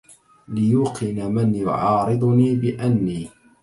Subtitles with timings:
[0.47, 3.27] ليوقن من يعارضني بأني